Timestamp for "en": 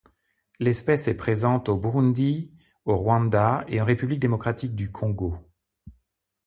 3.79-3.85